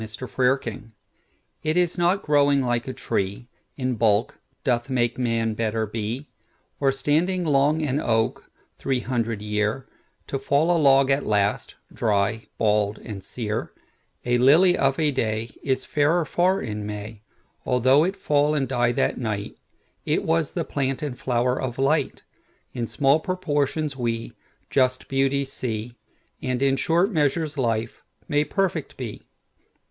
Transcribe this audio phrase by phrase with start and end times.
[0.01, 0.91] The Noble Nature
[1.61, 6.27] IT is not growing like a treeIn bulk, doth make Man better be;
[6.79, 9.85] Or standing long an oak, three hundred year,
[10.25, 16.25] To fall a log at last, dry, bald, and sere:A lily of a dayIs fairer
[16.25, 17.21] far in May,
[17.63, 23.19] Although it fall and die that night—It was the plant and flower of Light.In small
[23.19, 24.33] proportions we
[24.71, 25.93] just beauties see;
[26.41, 29.27] And in short measures life may perfect be.